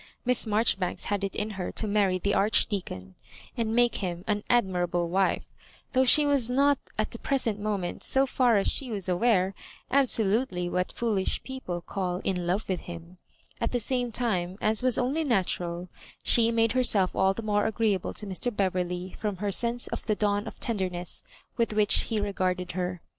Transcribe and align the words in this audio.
Miss 0.25 0.45
Maijoribanks 0.45 1.03
had 1.03 1.23
it 1.23 1.35
in 1.35 1.51
her 1.51 1.71
to 1.73 1.87
marry 1.87 2.17
the 2.17 2.33
Archdeacon, 2.33 3.13
and 3.55 3.75
make 3.75 3.97
him 3.97 4.23
an 4.25 4.43
admirable 4.49 5.07
wife, 5.09 5.45
though 5.93 6.05
she 6.05 6.25
was 6.25 6.49
not 6.49 6.79
at 6.97 7.11
the 7.11 7.19
pre 7.19 7.37
sent 7.37 7.59
moment, 7.59 8.01
so 8.01 8.25
far 8.25 8.57
as 8.57 8.65
she 8.65 8.89
was 8.89 9.07
aware, 9.07 9.53
absolutely 9.91 10.67
what 10.67 10.91
foolish 10.91 11.43
people 11.43 11.81
call 11.81 12.17
in 12.23 12.47
love 12.47 12.67
with 12.67 12.79
him. 12.79 13.19
At 13.59 13.73
the 13.73 13.79
same 13.79 14.11
time, 14.11 14.57
as 14.59 14.81
was 14.81 14.97
only 14.97 15.23
natural, 15.23 15.87
she 16.23 16.51
made 16.51 16.71
herself 16.71 17.15
all 17.15 17.35
the 17.35 17.43
more 17.43 17.67
agreeable 17.67 18.15
to 18.15 18.25
Mr. 18.25 18.49
Beverley 18.55 19.13
from 19.19 19.35
her 19.37 19.51
sense 19.51 19.85
of 19.89 20.07
the 20.07 20.15
dawn 20.15 20.47
of 20.47 20.59
tenderness 20.59 21.23
with 21.57 21.73
which 21.73 21.99
he 22.05 22.15
Digitized 22.15 22.17
by 22.17 22.17
VjOOQIC 22.17 22.17
t0 22.17 22.21
1088 22.23 22.25
MABJCmiBAJSfKa 22.25 22.25
regarded 22.25 22.71
her. 22.71 23.01